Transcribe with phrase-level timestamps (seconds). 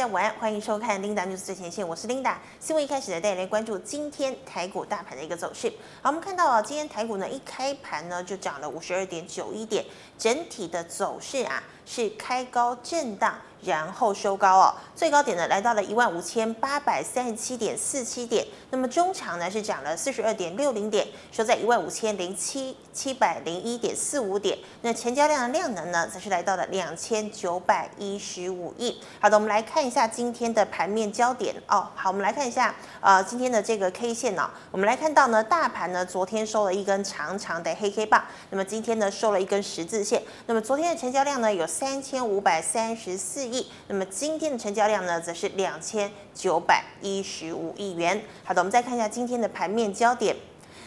[0.00, 2.34] 大家晚安，欢迎收看 Linda News 最前线，我是 Linda。
[2.58, 5.70] 新闻一开始呢，带来关注今天台股大盘的一个走势。
[6.00, 9.84] 好，我们看到啊，今天台股呢一开盘呢就涨了五十二点九一点，
[10.16, 13.34] 整体的走势啊是开高震荡。
[13.64, 24.56] 然后收高哦，最高点呢来到了一万五千八百三十七点四七点，那么中长呢是涨了四十二点六零点，收在一万五千零七七百零一点四五点。
[24.82, 29.00] 那成交量的量能呢，则是来到了两千九百一十五亿。
[29.20, 31.86] 好的，我们来看一下今天的盘面焦点哦。
[31.94, 40.22] 好，我们来看一下呃今天的这个 K 线呢、哦，我们来看到呢，大盘呢昨天收了一根长长的黑 K 棒，那么今天呢收了一根十字线。
[40.46, 43.66] 那么昨天的成交量呢有三千五百三十四亿。
[43.88, 48.22] 那么今天的成交量呢，则是两千九百一十五亿元。
[48.44, 50.36] 好的，我们再看一下今天的盘面焦点。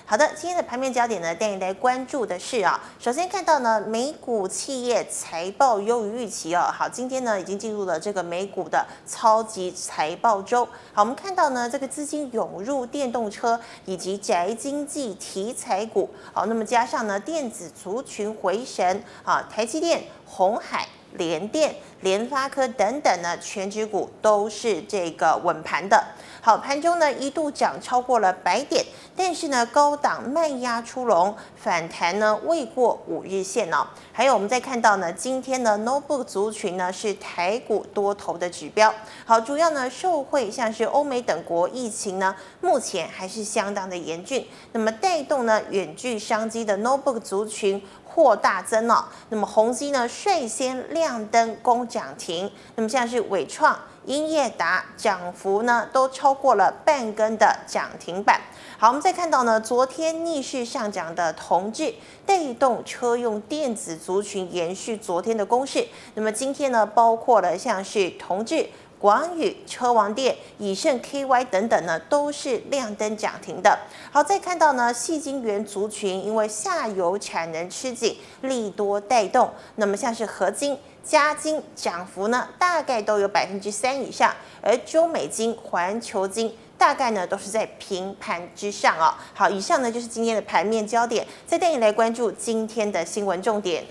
[0.05, 6.69] 好的，今天的盘面焦点呢，带你来关注的是啊，首先看到呢，美股企业财报优于预期哦。
[6.73, 10.65] 好，今天呢已经进入了这个美股的超级财报周。
[10.91, 16.09] 好，我们看到呢，这个资金涌入电动车以及宅经济题材股。
[16.33, 20.85] 好，那么加上呢，电子族群回神啊，台积电、红海。
[21.17, 26.03] 联电、联发科等等呢，全指股都是这个稳盘的。
[26.41, 33.87] 好，盘中呢一度涨超过了百点，但是呢高档卖压出笼，反弹呢未过五日线哦。
[34.11, 38.93] 还有我们再看到呢，今天呢 notebook 族群呢是台股多头的指标。
[39.25, 47.81] 好，主要呢受惠像是欧美等国疫情呢目前还是相当的严峻，那么带动呢远距商机的 notebook 族群。
[48.13, 53.75] 扩大增哦，那么宏基呢率先亮灯攻涨停，那么像是伟创、
[54.05, 58.39] 英业达涨幅呢都超过了半根的涨停板。
[58.77, 68.69] 好，我们再看到呢，昨天逆势上涨的同致带动车用电子族群延续昨天的攻势，那么今天呢包括了像是同致。
[69.03, 73.77] 广宇、车王电、以盛 KY 等等呢，都是亮灯涨停的。
[74.09, 79.51] 好，再看到呢，细晶圆族群因为下游产能吃紧，利多带动。
[79.75, 89.13] 那么像是合金、嘉金涨幅呢，大概都有百分之三以上，而中美金、环球金大概呢都是在平盘之上哦。
[89.33, 93.83] 好，以上呢就是今天的盘面焦点，再带你来关注今天的新闻重点。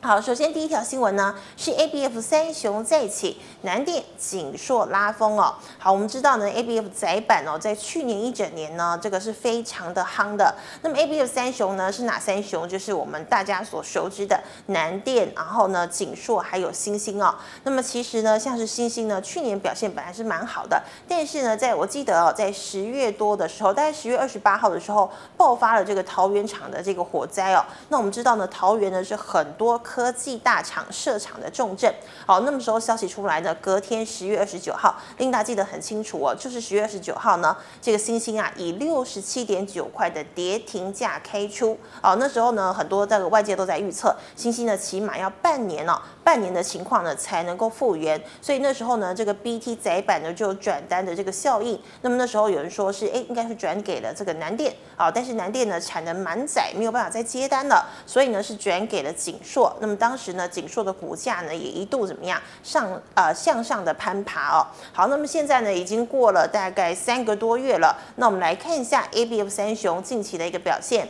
[0.00, 5.52] 好，首先第一条新闻呢是 ABF 三雄再起，南电、景硕拉风哦。
[5.76, 10.54] 好，我们知道呢 ABF 载板哦，在去年一整年呢，这个是非常的夯的。
[10.82, 12.66] 那么 ABF 三雄呢是哪三雄？
[12.68, 17.34] 就是我们大家所熟知的南电，然后呢景硕还有星星哦。
[17.64, 27.64] 那么其实呢，像是星星呢，去年表现本来是蛮好的，但是呢，在我记得哦，在十月多的时候，大概十月二十八号的时候，爆发了这个桃园厂的这个火灾哦。
[27.88, 29.76] 那我们知道呢，桃园呢是很多。
[29.88, 31.90] 科技大厂设厂的重镇，
[32.26, 45.98] 好，那么时候消息出来的，隔天十月二十九号琳达记得很清楚哦，就是十月二十九号呢，这个星星啊以六十七点九块的跌停价开出，哦，那时候呢，很多这个外界都在预测，星星呢起码要半年哦，
[46.28, 59.74] 半年的情况呢才能够复原，所以那时候呢，这个 BT 载板呢就有转单的这个效应，那么那时候有人说是，哎，应该是转给了这个南电，啊，但是南电呢产能满载，没有办法再接单了，所以呢是转给了景硕。
[59.80, 64.66] 那么当时呢，景硕的股价呢也一度怎么样上呃向上的攀爬哦。
[64.92, 67.96] 好，那么现在呢已经过了大概三个多月了。
[68.16, 71.08] 那我们来看一下 ABF 三雄近期的一个表现。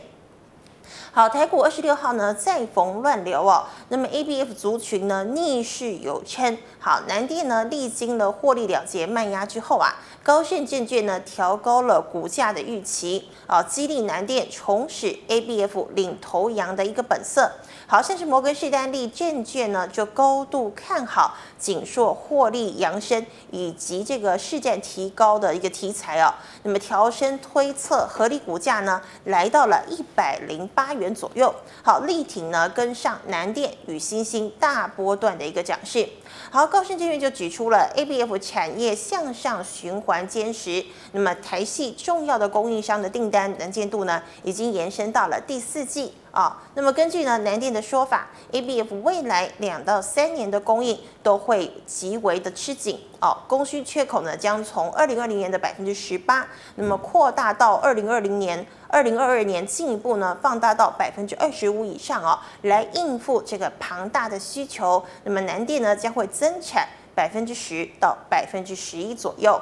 [1.18, 3.64] 好，台股二十六号呢再逢乱流哦。
[3.88, 6.56] 那么 ABF 族群呢逆势有撑。
[6.78, 17.50] 好，南电呢历经了获利了结卖压之后啊，高盛证券呢调高了股价的预期啊，激励南电重拾 ABF 领头羊的一个本色。
[17.88, 26.32] 好，像是摩根士丹利证券呢就高度看好景硕获利扬升以及这个市占提高的一个题材哦。
[26.62, 31.54] 那么调升推测合理股价呢来到了一百零八元左右。
[31.82, 36.08] 好，力挺呢跟上南电与新兴大波段的一个涨势。
[36.50, 56.46] 好，高盛证券就指出了 ABF 产业向上循环坚实，那么台系重要的供应商的订单能见度呢，已经延伸到了第四季啊、那么根据呢南电的说法，ABF 未来两到三年的供应都会极为的吃紧哦，供需缺口呢将从二零二零年的百分之十八，
[56.76, 58.66] 那么扩大到二零二零年。
[58.90, 65.04] 二零二二年进一步呢放大到百分之二十五以上哦，来应付这个庞大的需求。
[65.24, 69.60] 那么南电呢将会增产百分之十到百百分之十一左右。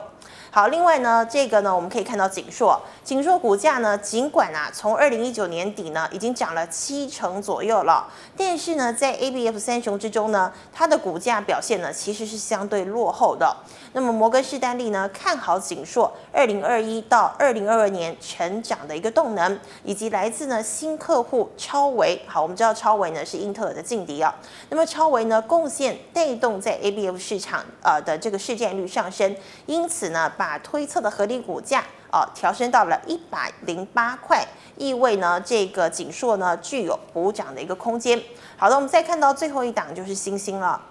[0.57, 8.09] 好，另外呢，这个呢，我们可以看到景硕，景硕股价呢，尽管啊，从二零一九年底呢，已经涨了七成左右了，
[8.39, 13.55] 但是呢，在 ABF 三雄之中呢，它的股价表现呢，其实是相对落后的。
[13.97, 22.21] 那么摩根士丹利呢，看好景硕二零二一到二零二二年成长的一个动能，以及来自呢新客户超微。
[22.27, 24.35] 好，我们知道超微呢是英特尔的劲敌啊。
[24.69, 29.35] 那么超微呢，贡献带动在 ABF 市场呃的这个市占率上升，
[29.65, 31.83] 因此呢，把推测的合理股价
[32.13, 34.47] 哦调升到了一百零八块，
[34.77, 38.23] 意味呢这个景硕呢具有补涨的一个空间。
[38.59, 40.83] 好的，我们再看到最后一档就是星星了。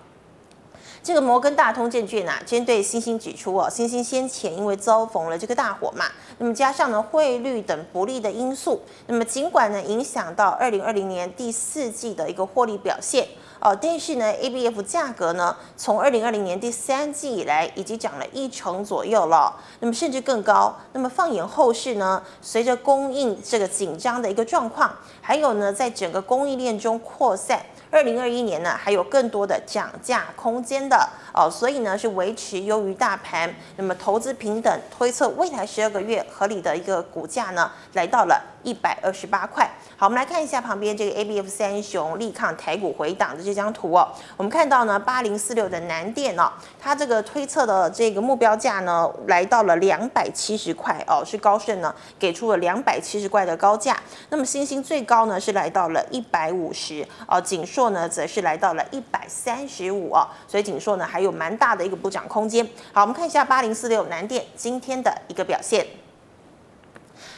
[1.06, 6.06] 这个摩根大通证券啊，针对欣兴指出哦，欣兴先前因为遭逢了这个大火嘛，
[6.40, 13.28] 那么加上呢汇率等不利的因素，那么尽管呢影响到二零二零年第四季的一个获利表现。
[13.60, 20.75] 哦，但是呢，ABF 价格呢，从二零二零年第三季以来，已经涨了一成左右了，那么甚至更高。
[20.94, 24.92] 那么放眼后市呢，随着供应这个紧张的一个状况，
[25.22, 33.54] 还有呢，在整个供应链中扩散，二零二一年呢，还有更多的涨价空间的哦，所以呢，是维持优于大盘。
[33.76, 39.70] 那么投资平等推测未来十二个月合理的一个股价呢，来到了一百二十八块。
[39.98, 44.08] 好，我们来看一下旁边这个 ABF 三雄力抗台股回档的这张图哦。
[44.38, 53.98] 我们看到呢，八零四六的南电哦，它这个推测的这个目标价呢，来到了两百七十块哦，是高盛呢给出了两百七十块的高价。
[54.30, 62.66] 那么欣兴最高呢是来到了一百五十哦，景硕呢则是来到了一百三十五哦，所以景硕呢还有蛮大的一个补涨空间。
[62.94, 65.86] 好，我们看一下八零四六南电今天的一个表现。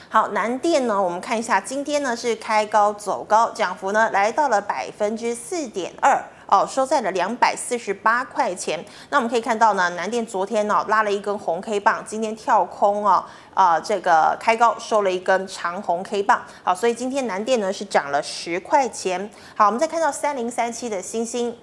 [0.10, 8.84] 好，南电呢，我们看一下，今天呢是开高走高，涨幅呢来到了百分之四点二哦，收在了两百四十八块钱。
[9.10, 19.30] 那我们可以看到呢，南电昨天呢拉了一根红 K 棒，今天跳空哦，啊、这个开高收了一根长红 K 棒，好，所以今天南电呢是涨了十块钱。
[19.58, 21.54] 好，我们再看到三零三七的星星。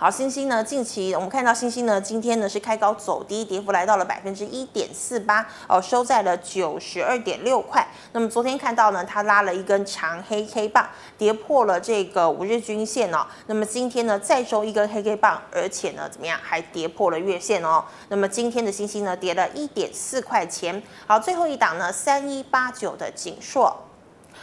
[0.00, 7.86] 好，星星呢，近期我们看到星星呢，今天呢是开高走低，跌幅来到了百分之一点四八，哦，收在了九十二点六块。
[8.12, 10.88] 那么昨天看到呢，它拉了一根长黑 K 棒，
[11.18, 13.26] 跌破了这个五日均线哦。
[13.44, 17.84] 那么今天呢，再收一根黑 K 棒，而且呢，怎么样，还跌破了月线哦。
[18.08, 20.82] 那么今天的星星呢，跌了一点四块钱。
[21.06, 23.76] 好，最后一档呢，三一八九的景硕。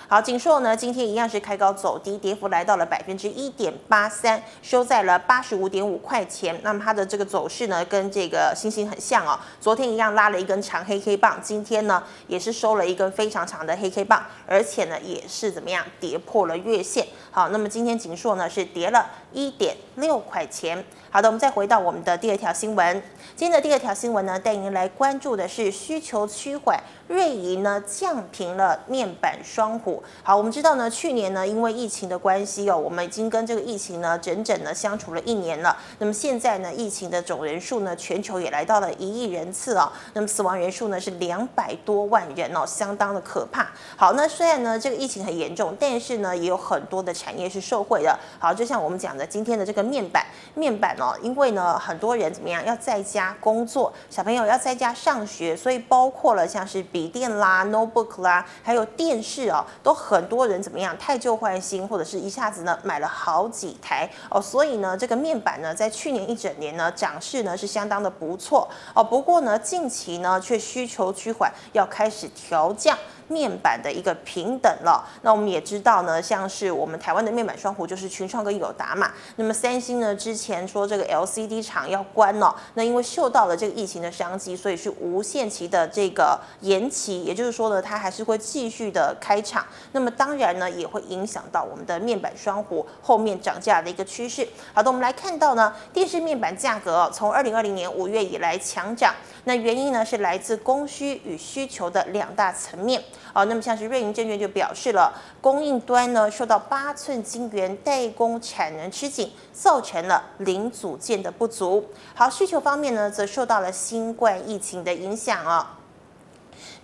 [0.10, 6.58] 好，景硕呢，今天一样是开高走低，跌幅来到了百分之一点八三，收在了八十五点五块钱。
[6.64, 9.38] 那么它的这个走势呢，跟这个星星很像哦。
[9.60, 17.06] 昨天一样拉了一根长黑 K 棒，今天呢也是收了一根非常长的黑 K 棒，而且呢也是怎么样跌破了月线。
[17.30, 20.84] 好，那么今天景硕呢是跌了一点六块钱。
[21.12, 23.02] 好的，我们再回到我们的第二条新闻。
[23.36, 26.82] 今天的第二条新闻呢，带您来关注的是需求趋缓。
[27.08, 30.04] 瑞银呢降评了面板双虎。
[30.24, 35.78] 好，我们知道呢，去年呢因为疫情的关系哦，我们已经跟这个疫情呢整整呢相处了一年了。
[36.00, 39.90] 那么现在呢，疫情的总人数呢，全球也来到了一亿人次哦。
[40.14, 43.70] 那么死亡人数呢是两百多万人哦，相当的可怕。
[43.96, 48.18] 好，那虽然呢这个疫情很严重，但是呢也有很多的产业是受惠的。
[48.38, 50.26] 好，就像我们讲的今天的这个面板，
[50.56, 56.88] 面板哦，因为呢很多人怎么样要在家工作，小朋友要在家上学，所以包括了像是。
[56.90, 69.04] 笔电啦、notebook 啦，还有电视哦，都很多人怎么样汰旧换新，或者是一下子呢买了好几台哦，所以呢，这个面板呢，在去年一整年呢，涨势呢是相当的不错哦。
[69.04, 72.98] 不过呢，近期呢却需求趋缓，要开始调降。
[73.28, 79.12] 面板的一个平等了，那我们也知道呢，像是我们台湾的面板双虎就是群创跟友达嘛。
[79.36, 89.66] 那么三星呢，之前说这个 LCD 厂要关了，那因为受到了这个疫情的商机，所以是无限期的这个延期，也就是说呢，它还是会继续的开厂。
[89.92, 94.48] 那么当然呢，也会影响到我们的面板双虎后面涨价的一个趋势。
[94.74, 99.14] 好的，我们来看到呢，电视面板价格从二零二零年五月以来强涨，
[99.48, 103.02] 那原因呢是来自供需与需求的两大层面。
[103.32, 111.86] 好，那么像是瑞银证券就表示了，供应端呢受到八寸晶圆代工产能吃紧，造成了零组件的不足。
[112.14, 115.77] 好，需求方面呢则受到了新冠疫情的影响啊。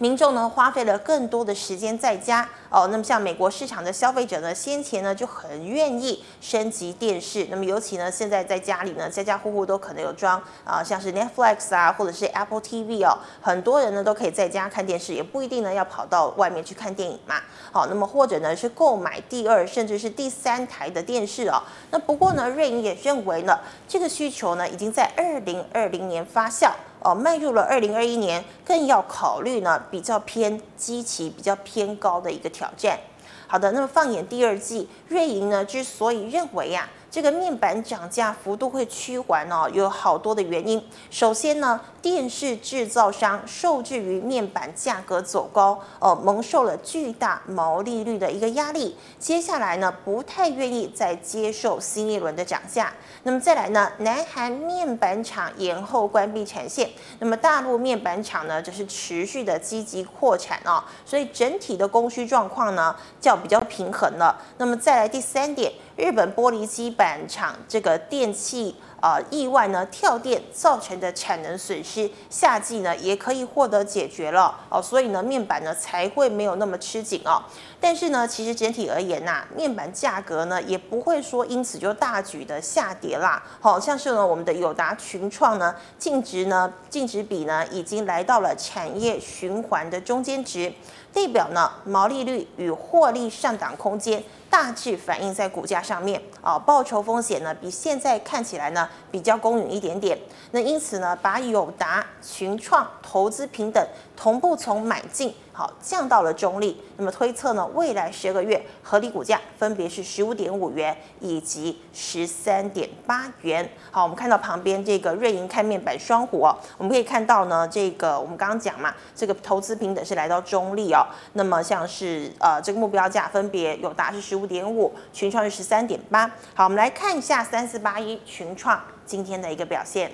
[0.04, 17.36] 民众呢花费了更多的时间在家哦，那么像美国市场的消费者呢，先前呢就很愿意升级电视，那么尤其呢现在在家里呢，家家户户都可能有装啊，像是 Netflix 啊，或者是 Apple TV 哦，很多人呢都可以在家看电视，也不一定呢要跑到外面去看电影嘛。
[17.72, 21.64] 好，那么或者呢是购买第二甚至是第三台的电视哦。
[21.92, 23.58] 那不过呢，瑞银也认为呢，
[23.88, 26.72] 这个需求呢已经在二零二零年发酵。
[27.04, 32.98] 哦，迈入了二零二一年，更要考虑呢比较偏基期比较偏高的一个挑战。
[33.46, 40.84] 好的，那么放眼第二季，瑞银呢之所以认为呀、这个面板涨价幅度会趋缓哦，有好多的原因。
[41.12, 48.98] 首先呢，电视制造商受制于面板价格走高哦，蒙受了巨大毛利率的一个压力。
[49.20, 52.92] 接下来呢，不太愿意再接受新一轮的涨价。
[53.22, 56.90] 那么再来呢，南韩面板厂延后关闭产线，
[57.20, 64.36] 那么大陆面板厂呢，则是持续的积极扩产哦，所以整体的供需状况呢，较比较平衡了。
[64.58, 65.72] 那么再来第三点。
[65.96, 77.44] 日本玻璃基板厂这个电器啊、意外呢跳电造成的产能损失，夏季呢也可以获得解决了哦，所以呢面板呢才会没有那么吃紧哦。
[77.82, 83.44] 但是呢，其实整体而言呐、面板价格呢也不会说因此就大举的下跌啦。
[83.60, 90.74] 好、哦、像是呢我们的友达群创呢净值呢净值比呢已经来到了产业循环的中间值，
[91.12, 94.24] 代表呢毛利率与获利上档空间。
[94.54, 100.16] 大致反映在股价上面啊，报酬风险呢比现在看起来呢比较公允一点点。
[100.52, 103.84] 那因此呢，把友达、群创投资平等
[104.24, 105.36] 同步从买进。
[105.52, 106.82] 好，降到了中立。
[106.96, 113.70] 那么推测呢，未来十二个月合理股价分别是十五点五元以及十三点八元。
[113.92, 121.06] 好，我们看到旁边这个瑞银看面板双虎哦，我们可以看到呢，这个我们刚刚讲嘛，这个投资平等是来到中立哦。
[121.34, 126.26] 那么像是呃这个目标价分别有达是十五点五，群创是十三点八。
[126.56, 130.10] 好，我们来看一下三四八一群创今天的一个表现。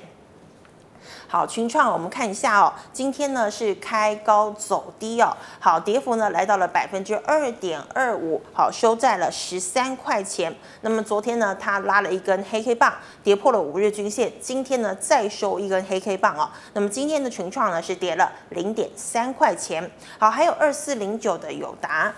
[1.31, 10.51] 好，群创，我们看一下哦，今天呢是开高走低哦，好，跌幅呢来到了百分之二点二五，好，收在了十三块钱。
[10.81, 12.91] 那么昨天呢，它拉了一根黑 K 棒，
[13.23, 16.49] 跌破了五日均线，今天呢再收一根黑 K 棒哦。
[16.73, 19.91] 那么今天的群创呢是跌了零点三块钱。
[20.17, 22.11] 好，还有二四零九的友达。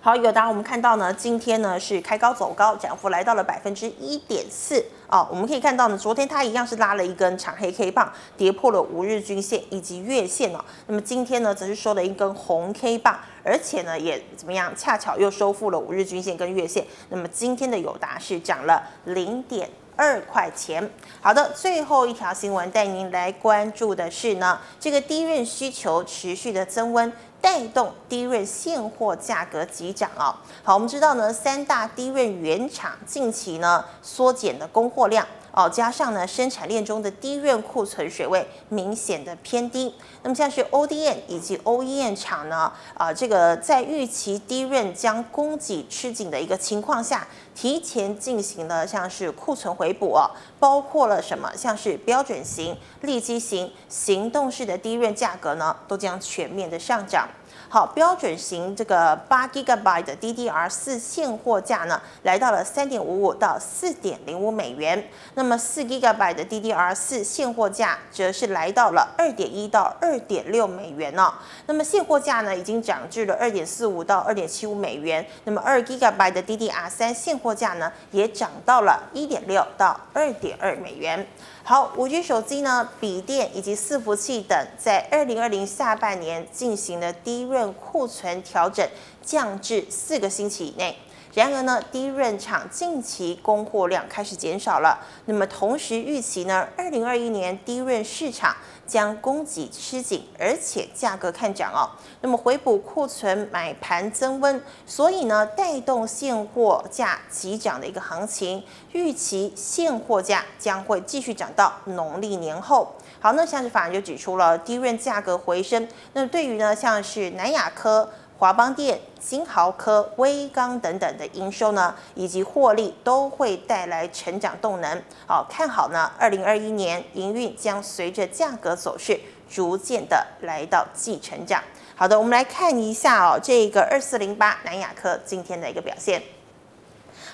[0.00, 4.84] 好，友达，我们看到呢，今天呢是开高走高，涨幅来到了百分之一点四。
[5.08, 10.62] 哦，我们可以看到呢，昨天它一样是拉了一根长黑 K 棒，跌破了五日均线以及月线哦。
[10.86, 16.86] 那么今天呢，则是收了一根红 K 棒，而且呢，也怎么样，恰巧又收复了五日均线跟月线。
[17.08, 20.90] 那么今天的友达是涨了零点二块钱。
[21.22, 27.10] 好的，最后一条新闻带您来关注的是呢，这个低润需求持续的增温。
[27.40, 30.34] 带动低润现货价格急涨哦。
[30.62, 35.26] 好，我们知道呢，三大低润原厂近期呢缩减的供货量
[35.58, 39.92] 哦，加上呢生产链中的低润库存水位明显的偏低。
[40.22, 51.50] 那么像是 ODM 以及 OEM 厂呢，啊，这个在预期低润将供给吃紧的一个情况下，提前进行了像是库存回补哦，包括了什么？
[51.56, 57.28] 像是标准型、利基型、行动式的低润价格呢，都将全面的上涨。
[57.70, 65.06] 好，标准型这个八 GB 的 DDR 四现货价呢，来到了三点五五到四点零五美元。
[65.34, 71.34] 那么四 GB 的 DDR 四现货价则是来到了二点一到二点六美元呢、哦。
[71.66, 75.22] 那么现货价呢，已经涨至了二点四五到二点七五美元。
[75.44, 81.26] 那么二 GB 的 DDR 三现货价呢，也涨到了一点六到二点二美元。
[81.68, 88.88] 好，五 G 手机呢，笔电以及伺服器等，在二零二零下半年进行了低润库存调整，
[89.22, 90.96] 降至四个星期以内。
[91.34, 94.98] 然而呢，低润厂近期供货量开始减少了。
[95.26, 98.56] 那么同时预期呢，二零二一年低润市场
[98.86, 101.90] 将供给吃紧，而且价格看涨哦。
[102.22, 108.64] 那么回补库存买盘增温，所以呢，带动现货价急涨的一个行情。
[108.92, 112.94] 预期现货价将会继续涨到农历年后。
[113.20, 118.08] 好，那像是法人就指出了低润价格回升，那对于呢，像是南亚科。
[118.38, 125.02] 华邦电、新豪科、威刚等等的营收呢，以及获利都会带来成长动能。
[125.26, 129.18] 好，看好呢，二零二一年营运将随着价格走势
[129.50, 131.60] 逐渐的来到季成长。
[131.96, 136.22] 好的，我们来看一下哦，这个二四零八南亚科今天的一个表现。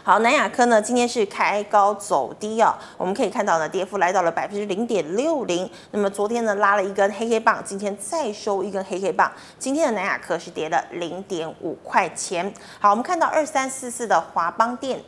[0.06, 5.68] 好，南亚科呢今天是开高走低啊，我们可以看到呢，跌幅来到了百分之零点六零。
[5.92, 12.52] 那么昨天呢拉了一根黑黑棒，今天再收一根黑黑棒，今天的南亚科是跌了零点五块钱。
[12.78, 15.02] 好，我们看到二三四四的华邦电。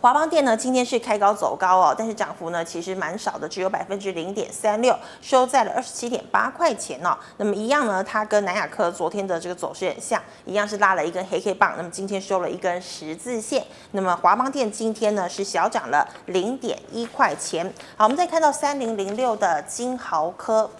[0.00, 7.18] 华邦电呢，今天是开高走高哦，但是涨幅呢其实蛮少的，只有百分之零点三六，收在了二十七点八块钱哦。
[7.38, 13.66] 那么一样呢，它跟南亚科昨天的这个走势很像，一样是拉了一根黑黑棒，那么今天收了一根十字线。
[13.90, 17.66] 那么华邦电今天呢是小涨了零点一块钱。
[17.96, 20.70] 好，我们再看到三零零六的金豪科。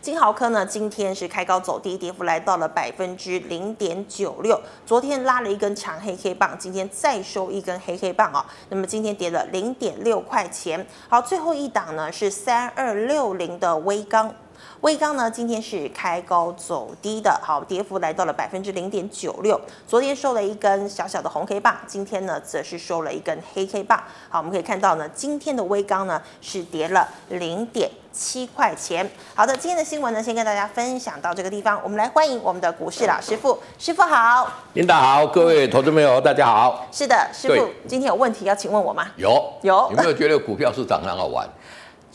[0.00, 4.58] 金豪科呢，今天是开高走低，跌幅来到了百分之零点九六。
[4.86, 8.44] 昨天拉了一根长黑黑棒，今天再收一根黑黑棒哦。
[8.68, 10.86] 那么今天跌了零点六块钱。
[11.08, 14.32] 好，最后一档呢是三二六零的微钢。
[14.82, 19.60] 威刚呢，今天是开高走低的，好，跌幅来到了百分之零点九六。
[19.88, 24.00] 昨天收了一根小小的红 K 棒，今天呢则是收了一根黑 K 棒。
[24.28, 29.10] 好，我们可以看到呢，今天的威刚呢是跌了零点七块钱。
[29.34, 31.80] 好的，今天的新闻呢，先跟大家分享到这个地方。
[31.82, 34.48] 我们来欢迎我们的股市老师傅，师傅好。
[34.74, 36.86] 领导好，各位投资朋友大家好。
[36.92, 39.08] 是的，师傅，今天有问题要请问我吗？
[39.16, 39.88] 有有。
[39.90, 41.44] 有没有觉得股票市场很好玩？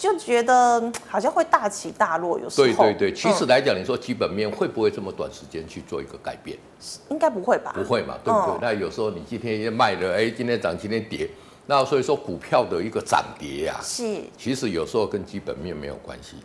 [0.04, 2.68] 就觉得好像会大起大落，有时候。
[2.68, 6.58] 对对对，其实来讲，你说基本面会不会这么短时间去做一个改变？
[7.10, 7.72] 应该不会吧？
[7.74, 8.58] 不会嘛，对不对？
[8.60, 11.30] 那有时候你今天卖了，哎，今天涨，今天跌。
[11.66, 14.04] 那所以说股票的一个涨跌呀，是
[14.38, 16.36] 其实有时候跟基本面没有关系，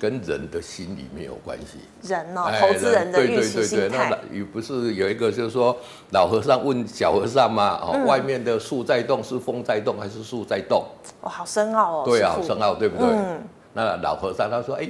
[0.00, 1.80] 跟人的心理没有关系。
[2.02, 4.08] 人哦，投资人的预期心态。
[4.08, 5.76] 那也不是有一个就是说
[6.12, 7.78] 老和尚问小和尚吗？
[7.82, 10.82] 哦，外面的树在动是风在动还是树在动？
[11.20, 12.02] 哦，好深奥哦。
[12.06, 13.06] 对啊，好深奥，对不对？
[13.14, 13.42] 嗯
[13.74, 14.88] 那老和尚他说，哎，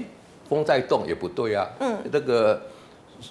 [0.49, 1.66] 风在动也不对啊。
[1.81, 2.61] 嗯，这个。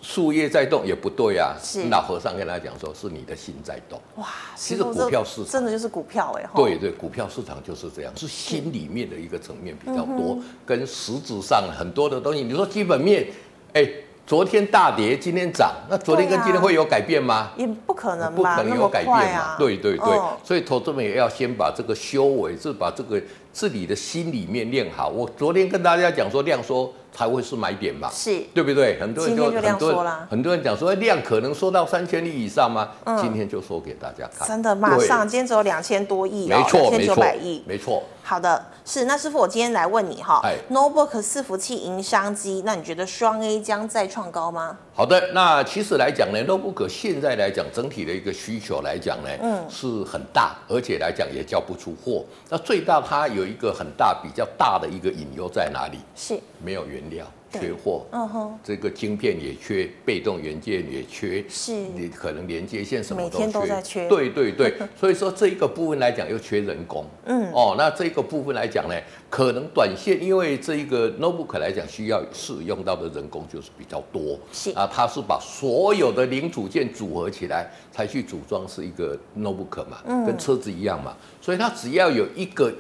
[0.01, 3.99] 树叶在动也不对啊，是老和尚跟他讲说，是你的心在动。
[4.15, 6.49] 哇，其实股票市场真的就是股票哎。
[6.55, 12.41] 对对，股票市场就是这样，是心里面的一个层面比较多，跟实质上很多的东西。
[12.41, 13.27] 你说基本面，
[13.73, 13.87] 哎，
[14.25, 17.51] 昨天大跌，今天涨，那昨天跟今天会有改变吗？
[17.57, 19.55] 也不可能，不可能有改变嘛。
[19.57, 23.21] 对对对，所以投资们也要先把这个修为，是把这个
[23.51, 25.09] 自己的心里面练好。
[25.09, 26.91] 我昨天跟大家讲说，量缩。
[27.13, 28.99] 才会是买点吧，是对不对？
[28.99, 32.89] 很多人就，就很多人很多人讲说，量可能缩到三千亿以上吗？
[33.05, 38.03] 嗯、今天就说给大家看，真的马上，今天只有两千多亿，没错，两千九百亿，没错。
[38.25, 44.77] 好的，是那师傅，我今天来问你哈哎，Notebook 伺服器营商机，那你觉得双 A 将再创高吗？
[44.95, 52.23] 好的，那其实来讲呢，Notebook 现在来讲整体的一个需求来讲呢，嗯，是很大，而且来讲也交不出货。
[52.49, 55.99] 那最大它有一个很大比较大的一个隐忧在哪里？
[56.15, 57.25] 是没有原料。
[57.53, 68.95] 缺货，嗯哼，这个晶片也缺，被动元件也缺，是，你可能连接线什么都缺，每天都在缺，对对对， 所以说这一个部分来讲又缺人工，嗯，哦，那这个部分来讲呢，
[69.29, 74.71] 可能短线因为这一个 notebook 来讲需要使用到的人工就是比较多，是。
[74.71, 82.73] 啊，它是把所有的零组件组合起来才去组装是一个 notebook 嘛，嗯，跟车子一样嘛，所以它只要有一个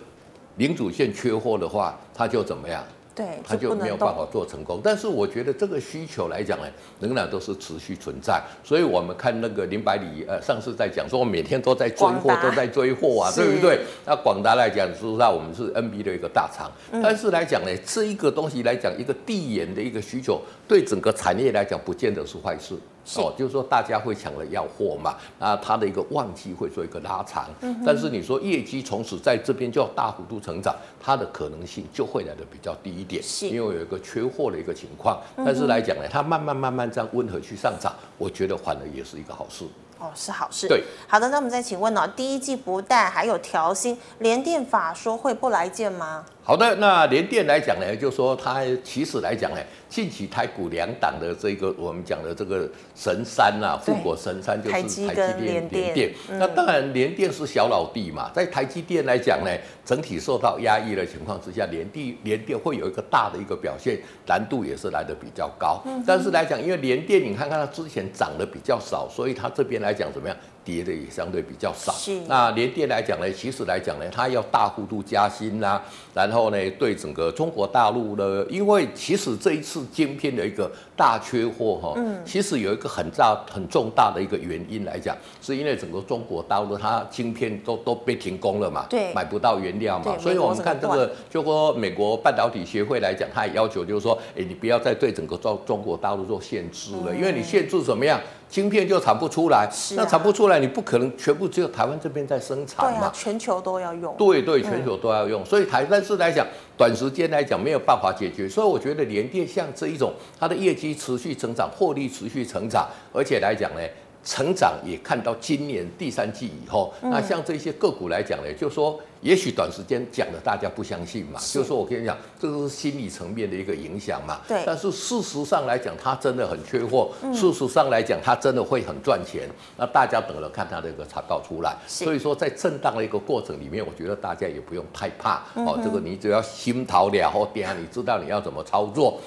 [0.57, 2.83] 零组件缺货的话，它就怎么样？
[3.15, 4.81] 对，他就没有办法做成功。
[4.83, 6.65] 但是我觉得这个需求来讲呢，
[6.99, 8.41] 仍然都是持续存在。
[8.63, 13.79] 所以我们看那个林百里，呃，上次在讲说，我每天都在追货，都在追货啊，对不对？
[14.05, 16.71] 那广达来讲，说实上，我们是 NB 的一个大厂。
[16.91, 22.75] 嗯、但是来讲呢，这一个东西来讲，一个递延的一个需求，对整个产业来讲，不见得是坏事。
[23.05, 35.19] 是哦，就是说大家会抢着要货嘛，那它的一个旺季会做一个拉长，嗯、但是你说业绩从此在这边就要大幅度成长，它的可能性就会来的比较低一点，是因为有一个缺货的一个情况。
[35.35, 39.65] 但是来讲呢，它慢慢慢慢这样温和去上涨，我觉得反而也是一个好事。
[39.99, 40.69] 哦，是好事。
[40.69, 46.23] 对，好的，那我们再请问哦，第一季不但还有调薪，联电法说会不来见吗？
[46.45, 56.13] 好的，那联电来讲呢，就说它其实来讲呢，近期台股两档的这个我们讲的这个神山呐、啊，富国神山就是台积电、联电。
[56.31, 59.51] 那当然联电是小老弟嘛，在台积电来讲呢，
[59.85, 65.81] 整体受到压抑的情况之下，联电联电会有一个大的一个表现，难度也是来的比较高。
[65.85, 70.37] 嗯、但是来讲，因为联电你看看它之前涨得比较少，所以它这边来讲怎么样？
[70.63, 71.91] 跌的也相对比较少。
[71.93, 72.19] 是。
[72.27, 98.19] 那联电来讲呢，其实来讲呢，它要大幅度加薪啦、啊，然后呢，对整个中国大陆呢，因为其实这一次晶片的一个大缺货哈，嗯，其实有一个很大很重大的一个原因来讲，是因为整个中国大陆它晶片都都被停工了嘛，对，买不到原料嘛，所以我们看这个，就说美国半导体协会来讲，它也要求就是说，哎，你不要再对整个中中国大陆做限制了，嗯、因为你限制怎么样？
[98.53, 102.99] 晶片就产不出来，啊、那产不出来，你不可能全部只有台湾这边在生产嘛？
[102.99, 104.15] 对啊，全球都要用。
[104.15, 106.45] 对对，全球都要用，嗯、所以台但是来讲，
[106.77, 113.81] 短时间来讲没有办法解决，所以我觉得联电像这一种，它的业绩持续成长，获利持续成长，而且来讲呢。
[114.23, 124.39] 成长也看到今年第三季以后，那像这些个股来讲呢，就说也许短时间讲的大家不相信嘛，就是说我跟你讲，这个是心理层面的一个影响嘛。
[124.47, 124.63] 对。
[124.65, 127.11] 但是事实上来讲，它真的很缺货。
[127.33, 129.49] 事实上来讲，它真的会很赚钱。
[129.77, 131.75] 那大家等着看它的一个财报出来。
[131.85, 135.77] 所以说，在震荡的一个过程里面，我觉得大家也不用太怕哦。
[135.83, 139.19] 这个你只要心头了后，点你知道你要怎么操作。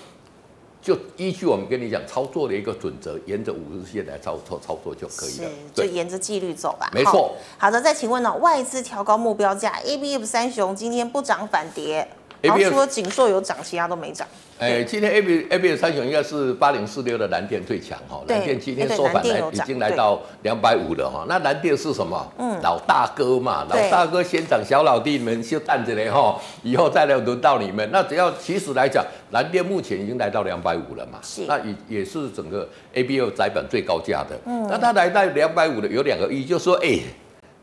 [0.86, 5.50] 就依据我们跟你讲操作的一个准则，沿着五日线来操操操作就可以了。
[5.74, 6.88] 是，就沿着纪律走吧。
[6.94, 7.34] 没错。
[7.58, 12.06] 好的，再请问呢、哦，外资调高目标价，ABF 三雄今天不涨反跌。
[12.46, 14.26] 然后除了锦硕有涨，其他都没涨。
[14.58, 21.26] 哎，今天 A B A B 的三雄应该是八零四六的蓝电最强哈，蓝电今天收盘来已经来到两百五了哈。
[21.28, 22.26] 那蓝电是什么？
[22.38, 27.86] 嗯，老大哥嘛，老大哥先涨，小老弟们就站着嘞哈，以后再来轮到你们。
[27.92, 34.38] 那只要其实来讲，蓝电目前已经来到两百五了嘛，是，那也也是整个 A B F 载板最高价的。
[34.46, 36.98] 嗯，那它来到两百五的有两个意义，就是说哎。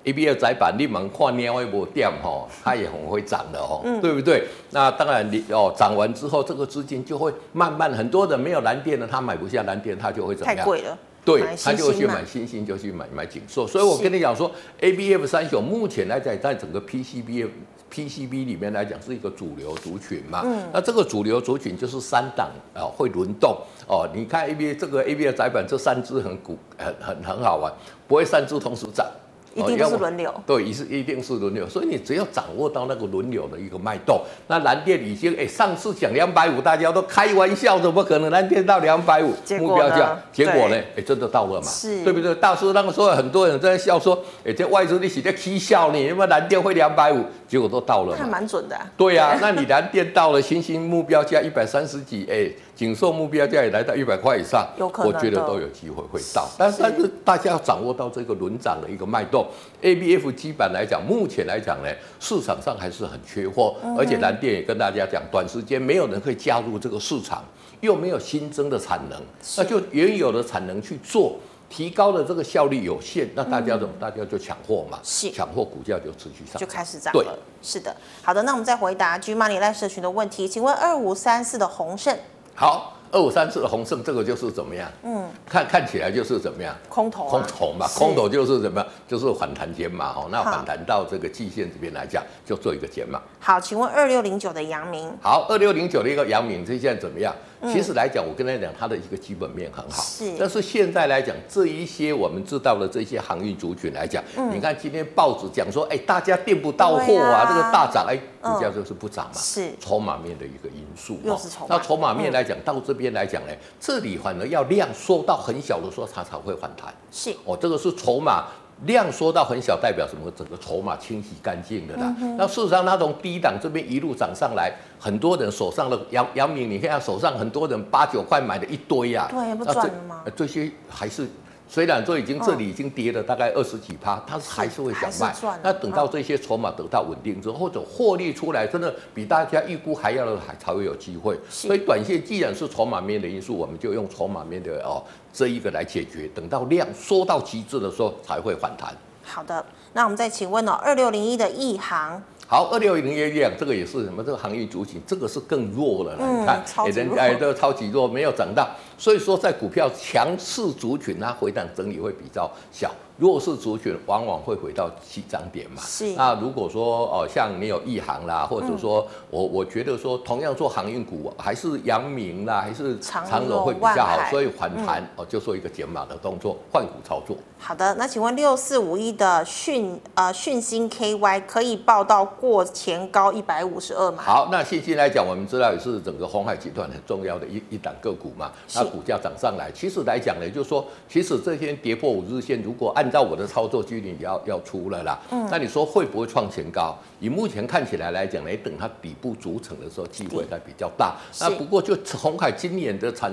[0.05, 4.43] A B F 载板，你们看鸟一波点吼， 它也很会涨的哦，嗯、对不对？
[4.71, 10.57] 那当然你哦，涨完之后，这个资金就会慢慢很多的没有蓝电的，他买不下蓝电，他就会怎么样？
[10.57, 10.97] 太贵了。
[11.25, 13.65] 对，他就会去买新兴，就去买买景硕。
[13.65, 17.45] 所以我跟你讲说，A B F 三雄目前来讲，在整个 P C B
[17.89, 20.41] P C B 里面来讲，是一个主流族群嘛。
[20.43, 20.61] 嗯。
[20.73, 24.05] 那这个主流族群就是三档啊，会轮动哦。
[24.13, 27.71] 你看 A B 这个 A B F 载板这三只很股很很很好玩，
[28.05, 29.09] 不会三只同时涨。
[29.55, 34.21] 一定是轮流，对，一是一定是轮流，所以你只要掌握到那个轮流的一个脉动。
[34.47, 40.19] 那蓝电已经，哎、欸，上次讲两百五，大家都开玩笑，怎么可能蓝电到两百五目标价？
[40.31, 40.75] 结果呢？
[40.75, 41.67] 哎、欸，真的到了嘛？
[41.67, 42.33] 是，对不对？
[42.35, 48.81] 大叔那个时候很多人在笑说，哎、欸，这外资利息在欺笑你，因为蓝电会两百五，结果都到了嘛，还蛮准的、啊。
[48.97, 52.55] 对呀、啊，那你蓝电到了新兴目标价一百三十几，哎、欸。
[52.75, 56.49] 景硕目标价也来到一百块以上，有可能我觉得都有机会会到。
[56.57, 59.45] 但是但是大家要掌握到这个轮涨的一个脉动。
[59.81, 61.89] A B F 基本来讲，目前来讲呢，
[62.19, 67.43] 市场上还是很缺货，嗯、而且蓝电也跟大家讲，短时间没有人可以加入这个市场，
[67.81, 69.21] 又没有新增的产能，
[69.55, 71.37] 那就原有的产能去做，
[71.73, 73.91] 提高的这个效率有限，那大家怎么？
[73.97, 77.19] 嗯、大家就抢货嘛，是抢货，股价就持续上，就开始涨了。
[77.19, 77.27] 对
[77.63, 77.95] 是的。
[78.21, 82.15] 好的，那我们再回答 G Money Live 社群的问题，请问二五三四的鸿盛。
[82.53, 84.89] 好，二五三四的鸿盛，这个就是怎么样？
[85.03, 86.75] 嗯，看看起来就是怎么样？
[86.89, 88.89] 空头、啊，空头嘛，空头就是怎么样？
[89.07, 90.27] 就是反弹减码哦。
[90.31, 93.21] 那反弹到这个季线这边来讲，就做一个减码。
[93.39, 95.15] 好，请问二六零九的阳明。
[95.21, 97.33] 好，二六零九的一个阳明，这现在怎么样？
[97.71, 100.01] 其实来讲，我跟他讲，它的一个基本面很好。
[100.03, 100.33] 是。
[100.37, 104.21] 但是现在来讲，这一些我们知道的这些航运族群来讲，
[104.51, 109.39] 你看今天报纸讲说，哎，大家订不到货啊，这个大涨，哎，股价就是不涨嘛。
[109.39, 109.71] 是。
[109.79, 111.17] 筹码面的一个因素。
[111.23, 111.67] 又是筹码。
[111.69, 116.93] 那筹码面来讲，到这边来讲呢，这里反而要量缩到很小的时候，它才会反弹。
[117.11, 117.35] 是。
[117.43, 118.45] 哦，这个是筹码。
[118.85, 120.29] 量缩到很小，代表什么？
[120.35, 122.13] 整个筹码清洗干净的啦。
[122.19, 130.23] 嗯、那事实上，它从低档这边一路涨上来，很多人手上的杨杨明，你看手上很多人八九块买的一堆呀、啊，对，不赚了吗？
[130.35, 131.29] 这些还是。
[131.67, 135.33] 虽然说已经这里已经跌了大概二十几趴，它还是会想卖。
[135.63, 141.35] 那等到这些筹码得到稳定之后，或者获利出来，真的比大家预估还要的还才会有机会。
[141.49, 146.29] 所以短线既然是筹码面的因素，我们就用筹码面的哦这一个来解决。
[146.35, 148.95] 等到量缩到极致的时候才会反弹。
[149.23, 152.21] 好的，那我们再请问哦，二六零一的亿航。
[152.45, 154.21] 好，二六零一一样，这个也是什么？
[154.21, 156.15] 这个行业主体，这个是更弱了。
[156.19, 158.69] 嗯、你看，人哎，这个超级弱，没有涨到。
[158.97, 162.91] 所以说，在股票强势族群，它回档整理会比较小。
[163.19, 165.79] 弱势族群往往会回到起涨点嘛。
[165.83, 166.13] 是。
[166.13, 174.19] 那如果说哦，像你有一行啦，或者说我我觉得说，同样做航运股，还是阳明啦，还是长荣会比较好。
[174.31, 177.37] 所以反弹哦，就做一个减码的动作，换股操作。
[177.59, 184.23] 好的，那请问六四五一的讯呃讯星 KY 可以报到过前高一百五十二吗？
[184.23, 188.51] 好，那信息来讲，我们知道也是整个鸿海集团很重要的一一档个股嘛。
[188.73, 196.97] 那股价涨上来，其实来讲呢，就是说，其实这天跌破五日线，如果按照我的操作纪律要要出了啦，嗯，那你说会不会创前高？
[197.19, 201.15] 以目前看起来来讲呢，等它底部组成的时候，机会还比较大。
[201.39, 203.31] 那不过就红海今年的产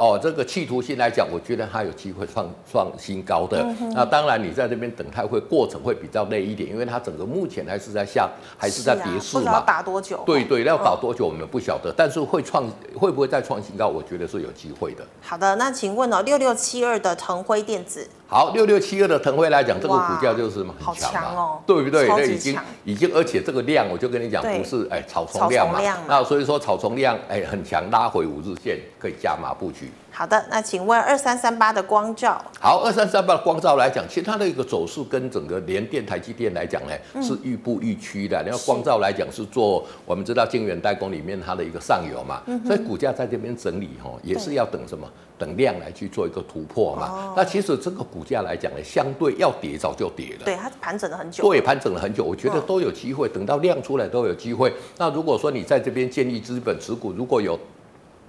[0.00, 3.62] 哦，这个企图性来讲，我觉得它有机会创创新高的。
[3.62, 9.60] 嗯、那当然，你在这边等它会过程会比较累一点，因为它整个目前还是在下，还是在跌势嘛。
[9.60, 10.22] 打多久？
[10.24, 12.66] 对对，要打多久我们不晓得，嗯、但是会创
[12.98, 13.88] 会不会再创新高？
[13.88, 15.04] 我觉得是有机会的。
[15.20, 18.08] 好的，那请问哦，六六七二的腾辉电子。
[18.30, 22.06] 好，六六七二的腾辉来讲，这个股价就是很强嘛，哦、对不对？
[22.06, 29.90] 那已经已经，而且这个量，我就跟你讲，不是哎草丛量嘛，那所以说草丛量哎很强，拉回五日线可以加码布局。
[30.20, 32.38] 好的，那请问二三三八的光照。
[32.60, 38.36] 好，二三三八的光照来讲，其实它的一个走势跟整个联电、台积电来讲呢，嗯、是亦步亦趋的。
[38.42, 45.08] 然后光照来讲是做我们知道晶圆代工里面它的一个上游嘛，所以股价在这边整理哈，也是要等什么？
[45.38, 47.08] 等量来去做一个突破嘛。
[47.08, 50.44] 哦、那其实这个股价来讲呢，相对要跌早就跌了。
[50.44, 51.42] 对，它盘整了很久。
[51.44, 54.70] 对，盘整了很久，我觉得都有机会，等到量出来都有机会。
[54.98, 57.58] 那如果说你在这边建立资本持股，如果有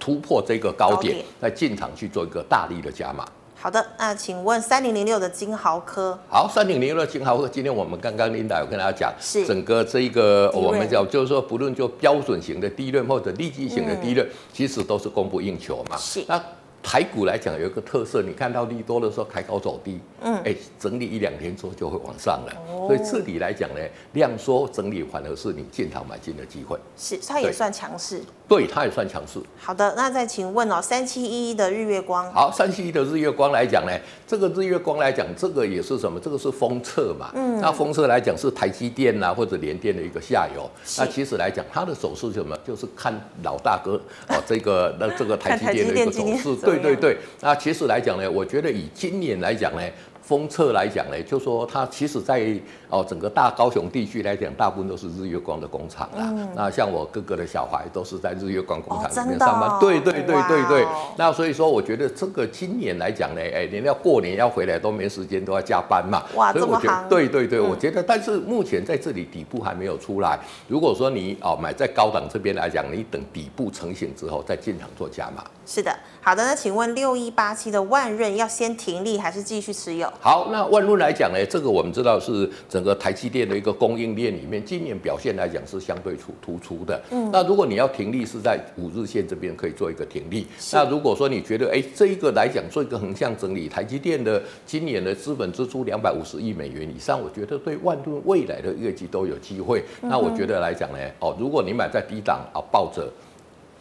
[0.02, 3.24] 突破这个高点，再进场去做一个大力的加码。
[3.54, 6.18] 好的，那请问三零零六的金豪科。
[6.28, 15.96] 好，三零零六的金豪科，今天我们刚刚领导有跟大家讲，是整个这一个我们讲就是说，不论就标准型的低润或者利基型的低润，嗯、其实都是供不应求嘛。
[15.96, 16.24] 是。
[16.26, 16.42] 那
[16.82, 22.52] 台股来讲有一个特色，你看到利多的时候抬高走低，嗯，哎，整理一两天之后就会往上了。
[22.68, 23.80] 哦、所以这里来讲呢，
[24.14, 26.76] 量缩整理反而是你进场买进的机会。
[26.96, 28.20] 是，它也算强势。
[28.48, 29.40] 对，它也算强势。
[29.56, 32.30] 好的，那再请问哦，三七一一的日月光。
[32.32, 33.92] 好，三七一的日月光来讲呢，
[34.26, 36.18] 这个日月光来讲，这个也是什么？
[36.20, 37.30] 这个是封测嘛。
[37.34, 37.60] 嗯。
[37.60, 40.68] 那封测来讲是台积电呐、啊、或者联电的一个下游。
[40.98, 42.58] 那其实来讲，它的走势是什么？
[42.66, 43.92] 就是看老大哥
[44.28, 46.71] 哦，这个那这个 台积电的一个走势。
[46.78, 49.82] 对对对，那其实来讲呢，我觉得以今年来讲呢。
[50.22, 52.54] 封测来讲呢，就说它其实在
[52.88, 56.28] 哦整个大高雄地区来讲，大部分都是日月光的工厂啦。
[56.30, 59.68] 嗯、那像我哥哥的小孩都是在日月光工厂里面上班。
[59.68, 60.86] 哦哦、对对对对对。
[61.16, 66.22] 那所以说，我觉得这个今年来讲呢，哎，连要过年要回来都没时间，都要加班嘛。
[66.36, 67.08] 哇，所以我觉得这么好。
[67.08, 70.38] 对对对，嗯、我觉得，但是目前在这里底部还没有出来。
[70.68, 75.42] 如果说你哦买在高档这边来讲，你等底部成型之后再进场做加码。
[75.66, 76.44] 是的，好的。
[76.44, 80.11] 那请问六一八七的万润要先停利还是继续持有？
[80.20, 87.00] 好，那万润来讲呢，这个我们知道是整个台积电的一个供应链里面，今年表现来讲是相对出突出的。
[87.10, 90.46] 嗯，那如果你要停利，是在五日线这边可以做一个停利。
[90.72, 99.82] 那如果说你觉得，哎，这一个来讲做一个横向整理，台积电的今年的资本支出两百五十亿美元以上，我觉得对万润未来的业绩都有机会。
[100.02, 103.08] 嗯、那我觉得来讲呢，哦，如果你买在低档啊，抱着。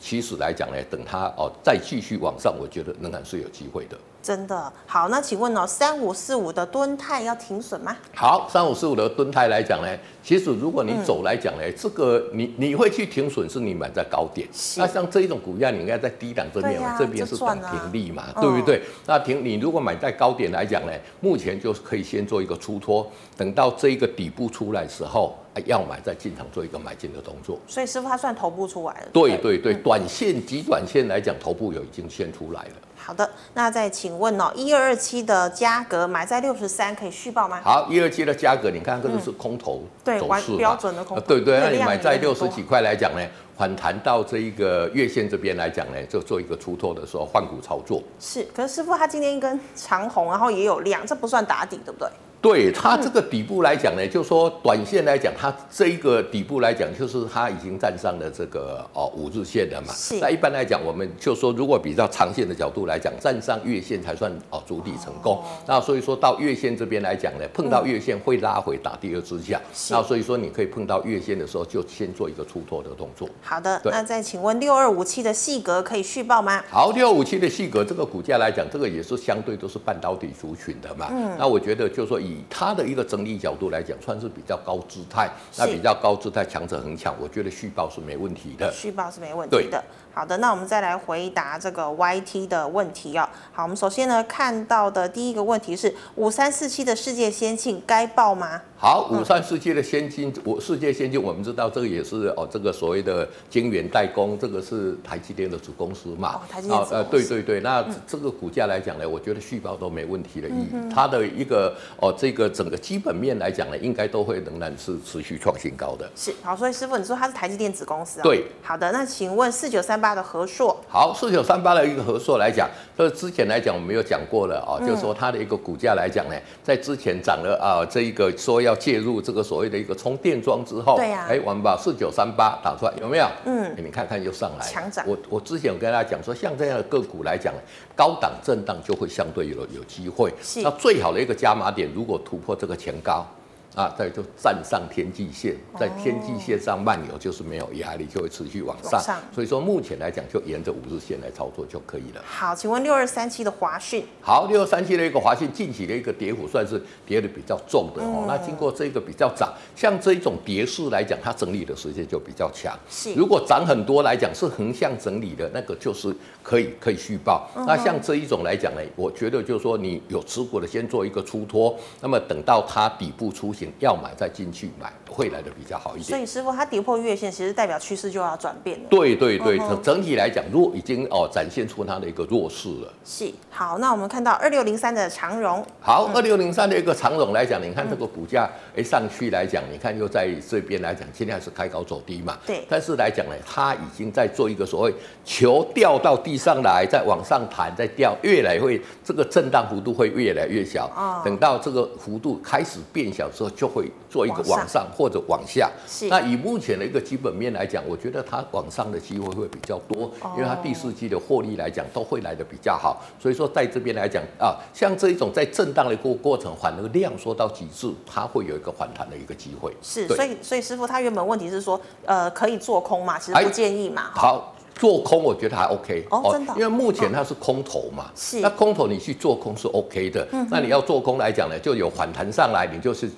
[0.04, 3.96] 其实来讲呢，等它哦再继续往上，我觉得仍然是有机会的。
[4.22, 7.96] 真的好，那请问哦，三五四五的敦泰要停损吗？
[8.16, 9.88] 好，三五四五的敦泰来讲呢，
[10.24, 14.48] 其实如果你走来讲呢，嗯、这个你你会去停损，是你买在高点。
[14.78, 18.78] 那像这一种股价，你应该在低档这边，啊、这边是涨停利嘛，对不对？
[18.78, 25.36] 嗯、那停你如果买在高点来讲呢，目前就是可以先做一个出脱，等到这一个底部出来的时候。
[25.66, 29.08] 要买再进场做一个买进的动作，所以师傅他算头部出来了。
[29.12, 32.72] 对对对，短线及短线来讲，头部有已经先出来了。
[33.04, 37.60] 好的，那再请问哦，一二二七的价格买在六十三可以续报吗？
[37.64, 40.56] 好，一二七的价格，你看这个是空头走势嗯？
[40.56, 41.24] 对，标准的空头。
[41.26, 43.22] 对对，那你买在六十几块来讲呢，
[43.58, 48.02] 反弹到这一个月线这边来讲呢，就做一个出脱的时候换股操作。
[48.20, 52.08] 是，可是师傅他今天一根长红，然后也有量，这不算打底，对不对？
[52.42, 59.94] 对它这个底部来讲呢，就是说短线来讲，它这一个底部来讲，就是它已经站上了这个哦五日线了嘛。
[59.94, 60.20] 是。
[60.20, 65.36] 那一般来讲，我们就说如果比较长线的角度来讲，站上月线才算哦筑底成功。
[65.36, 69.62] 哦、那所以说到月线这边来讲呢，碰到月线会拉回打第二支架。
[69.72, 69.94] 是。
[69.94, 73.30] 那所以说你可以碰到月线的时候，就先做一个出脱的动作。
[73.44, 73.80] 好的。
[73.84, 76.64] 对那再请问六二五七的细格可以续报吗？
[76.72, 81.08] 好，六二五七的细格这个股价来讲，这个也是相对都是半导体族群的嘛。
[81.12, 81.36] 嗯。
[81.38, 85.30] 那我觉得就是说以它的一个整理角度来讲，算是比较高姿态。
[85.58, 88.72] 那比较高姿态，强者恒强，我觉得续报是没问题的。
[88.72, 89.84] 续报是没问题的。
[90.14, 93.28] 好的，那我们再来回答这个 YT 的问题哦。
[93.54, 98.62] 好，我们首先呢看到的第一个问题是五三四七的世界先进该报吗？
[98.78, 106.34] 好，五三四七的先进，我世界先进，我们知道这个也是哦，这个所谓的晶圆代工，这个是台积电的子公司嘛。
[106.34, 106.96] 哦，台积电子公司。
[106.96, 110.50] 呃，对对对，那这个股价来讲呢，我觉得续报都没问题的。
[110.50, 116.10] 以它的一个哦，这个整个基本面来讲呢，应该都会仍然是持续创新高的。
[116.16, 118.24] 是，好，所以师傅你说它是台积电子公司啊？
[118.24, 118.48] 对。
[118.64, 133.28] 好的，那请问四九三八的和硕，好，四九三八的一个和硕来讲，这之前来讲我们没有讲过了啊，就是说它的一个股价来讲呢，在之前涨了啊，这一个说要介入这个所谓的一个充电桩之后，对呀，哎，我们把四九三八打出来有没有？
[133.46, 135.06] 嗯，你看看又上来强涨。
[135.08, 137.54] 我我之前有跟大家讲说，像这样的个股来讲，
[137.96, 140.34] 高档震荡就会相对有有机会。
[140.42, 140.62] 是。
[140.64, 143.26] 那最好的一个加码点，如果突破这个前高。
[143.76, 148.92] 啊，再就站上天际线，在天际线上漫游，就是没有压力，就会持续往上。
[148.92, 149.20] 往上。
[149.34, 152.22] 所以说目前来讲，就沿着五日线来操作就可以了。
[152.26, 154.06] 好，请问六二三七的华讯。
[154.22, 158.24] 好，六二三七的一个华讯，近期的一个跌幅算是跌的比较重的哦。
[158.24, 162.78] 嗯、那经过这个比较涨，像这一种跌势来讲，它整理的时间就比较强。
[162.90, 163.14] 是。
[163.14, 167.50] 如果涨很多来讲，是横向整理的那个，就是可以可以续报。
[167.56, 176.10] 嗯、那像这一种来讲呢，我觉得就是说你有持股的，先做一个出脱，那么等到它底部出现要买再进去买会来的比较好一点。
[176.10, 178.86] 所以师傅，它跌破月线，其实代表趋势就要转变了。
[178.90, 182.94] 对对对，整、嗯、整体来讲，弱已经哦展现出它的一个弱势了。
[183.06, 185.64] 是，好，那我们看到二六零三的长荣。
[185.80, 192.38] 好，二六零三的一个长荣来讲，你看这个股价哎上去来讲，你看又在这边来讲，今天还是开高走低嘛。
[192.48, 192.66] 对。
[192.68, 194.94] 但是来讲呢，它已经在做一个所谓
[195.24, 200.90] 球掉到地上来，再往上弹，再掉，越来会这个震荡幅度会越来越小。
[200.96, 201.22] 哦。
[201.24, 206.08] 等到这个幅度开始变小之后，就会做一个往上或者往下，是。
[206.08, 213.02] 那以目前的一个基本面来讲，我觉得它往上的机会会比较多，因为它第四季的获利来讲都会来的比较好。
[213.20, 219.76] 所以说在这边来讲啊，像这一种在震荡的过过程，反而量缩到极致，它会有一个反弹的一个机会。
[219.82, 223.20] 是，所以所以师傅他原本问题是说，呃，可以做空嘛？
[223.20, 224.12] 其实不建议嘛。
[224.14, 228.40] 好，做空我觉得还 OK 哦，真的，因为目前它是空头嘛，是。
[228.40, 233.10] 那空头你去做空是 OK 的，那你要做空来讲呢，就有反弹上来，你就是。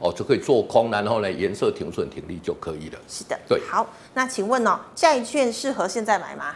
[0.00, 2.98] 哦，就可以做空，然后呢，颜色停损停利就可以了。
[3.06, 3.60] 是的，对。
[3.70, 6.46] 好，那请问哦，债券适合现在买吗？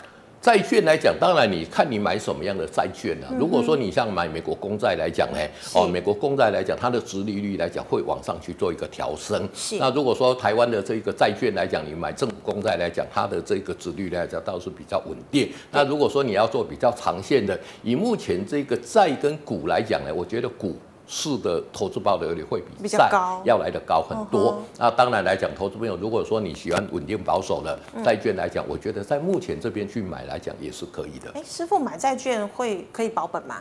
[0.42, 3.30] 债券来讲，当然你看你买什么样的债券呢、啊？
[3.30, 5.38] 嗯、如果说你像买美国公债来讲呢，
[5.72, 9.48] 哦，美国公债来讲，它的殖利率来讲会往上去做一个调升。
[9.54, 9.78] 是。
[9.78, 15.48] 那如果说台湾的这个债券来讲，你买政府公债来讲，它的这个殖利率来讲倒是比较稳定。
[15.70, 20.76] 那如果说你要做比较长线的，以目前这个债跟股来讲呢，我觉得股。
[21.14, 23.06] 是的，投资报酬率会比债
[23.44, 24.62] 要来的高很多。
[24.78, 31.30] 那当然来讲，投资朋友如果说你喜欢稳定保守的债券来讲，我觉得在目前这边去买来讲也是可以的。
[31.34, 33.56] 哎，师傅买债券会可以保本吗？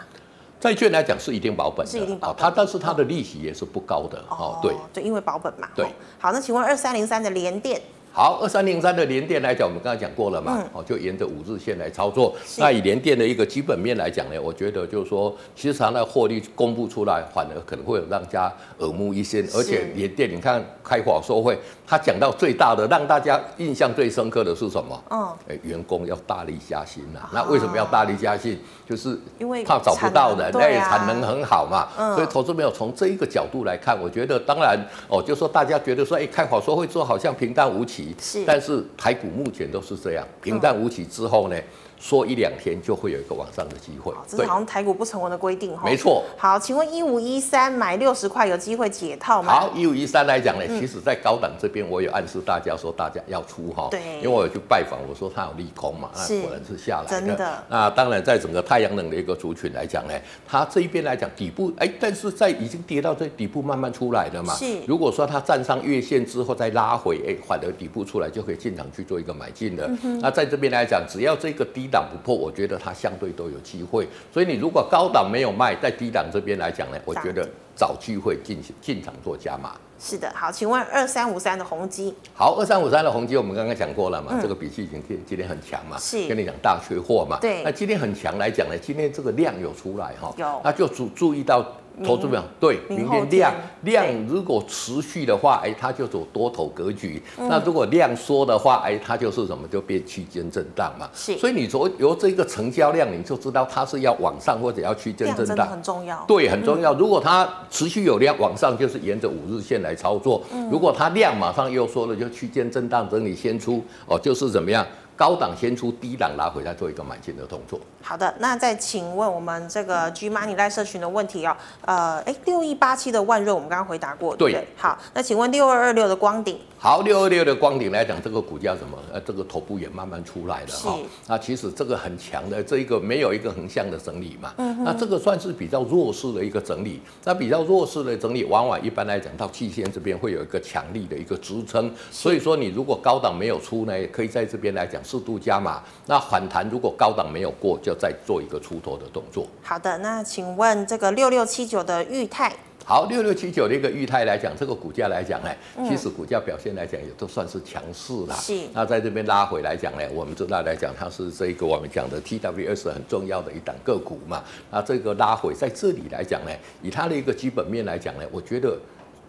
[0.61, 2.41] 债券来讲是一定保本的，是一定保本。
[2.41, 4.57] 它但是它的利息也是不高的哦。
[4.61, 5.67] 对，就因为保本嘛。
[5.75, 5.85] 对。
[6.19, 7.81] 好，那请问二三零三的联电。
[8.13, 12.35] 好，二三零三的联电来讲，我们刚才讲过了嘛，哦，就沿着五日线来操作。
[12.57, 19.47] 那以联电的一个基本面来讲呢，我觉得就是说，其实它的获利公布出来，反而可能会有让大家耳目一新。
[19.53, 25.03] 而且联电，你看开法说会，他讲到最大的，让大家印象最深刻的是什么？
[25.09, 27.29] 嗯，哎，员工要大力加薪呐。
[27.33, 28.59] 那为什么要大力加薪？
[28.85, 31.87] 就是因为怕找不到人，哎，产能很好嘛。
[32.13, 38.00] 所以投资没有从这一个角度来看，我觉得当然哦，就说大家觉得说，哎，开法说会做好像平淡无奇。
[38.19, 41.55] 是，但是台股目前都是这样平淡无奇之后呢，
[42.01, 44.11] 说一两天就会有一个往上的机会。
[44.27, 45.83] 这是好像台股不成文的规定哈。
[45.85, 46.23] 没错。
[46.35, 49.53] 好，请问一五一三买六十块有机会解套吗？
[49.53, 53.87] 好，一五一三来讲呢，其实在高档这边我有暗示大家说大家要出哈。
[53.91, 54.01] 对。
[54.17, 57.21] 因为我有去拜访，我说它有利空嘛，那果然是下来的。
[57.21, 57.63] 真的。
[57.69, 60.13] 那当然，在整个太阳能的一个族群来讲呢，
[60.47, 64.55] 它这一边来讲底部哎，但是在已经跌到这底部慢慢出来了嘛。
[64.55, 64.79] 是。
[64.87, 69.87] 如果说它站上月线之后再拉回，哎，反而底部出来就可以进场去做一个买进的。
[70.19, 74.07] 那在这边来讲，只要这个低档不破，我觉得它相对都有机会。
[74.33, 79.75] 所以你如果高档没有卖，在低档这边来讲呢，我觉得找机会进行进场做加码。
[79.99, 82.11] 是的，好，请问二三五三的宏基。
[82.33, 87.37] 好，二三五三的宏基，我们刚刚讲过了嘛，嗯、这个比气已经今天很强嘛，是跟你讲大缺货嘛。
[87.39, 91.63] 对，那今天很强来讲呢，今天这个量有出来哈，有，那就注注意到。
[92.03, 97.21] 投资表对，明天量量如果持续的话，哎，它就走多头格局。
[97.37, 99.67] 那如果量缩的话，哎，它就是什么？
[99.67, 101.09] 就变区间震荡嘛。
[101.13, 101.37] 是。
[101.37, 105.67] 所以你说由这个成交量，你就知道它是要往上或者要区间震荡。
[105.67, 106.23] 很重要。
[106.27, 106.93] 对，很重要。
[106.93, 110.41] 如果它持续有量往上，就是沿着五日线来操作。
[110.71, 114.85] 如果它量马上又缩了，就区间震荡整理先出哦，就是怎么样？
[115.21, 117.79] 高档先出，低档拿回来做一个买进的动作。
[118.01, 121.55] 好的，那再请问我们这个 G Money 赖社群的问题哦，
[121.85, 126.59] 呃，哎，六一八七的万润我们刚刚回答过，对，对，对，好，那请问六二二六的光顶。
[126.79, 128.97] 好，六二六的光顶来讲，这个股价什么？
[129.13, 130.97] 呃，这个头部也慢慢出来了哈。
[130.97, 134.51] 是那其实这个很强的，这一个没有一个横向的整理嘛。
[134.57, 134.83] 嗯哼。
[134.83, 136.99] 那这个算是比较弱势的一个整理。
[137.23, 141.93] 那比较弱势的整理，往往一般来讲到季线这边会有一个强力的一个支撑。
[142.09, 145.81] 所以说，你如果高档没有出呢，也可以在这边来讲适度加码。
[146.05, 149.45] 那反弹如果高档没有过，就再做一个出头的动作。
[149.61, 152.53] 好的，那请问这个六六七九的裕泰。
[152.83, 155.49] 好，六六七九的一个裕泰来讲，这个股价来讲呢，
[155.87, 158.35] 其实股价表现来讲也都算是强势啦。
[158.35, 158.57] 是。
[158.73, 164.43] 那在这边拉回来讲呢，我们知道来讲它是这个我们讲的 TWS 很重要的一档个股嘛。
[164.71, 168.75] 那这个拉回在这里来讲呢，以它的一个基本面来讲呢，我觉得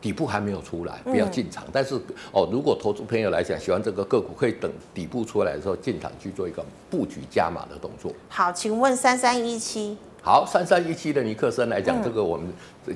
[0.02, 1.64] 底部还没有出来，不要进场。
[1.72, 1.94] 但是
[2.32, 8.12] 哦，如果投资朋友来讲喜欢这个个股，可以等底部出来的时候进场去做一个布局加码的动作。
[8.28, 9.96] 好，请问三三一七。
[10.24, 12.46] 好，三三一七的尼克森来讲，嗯、这个我们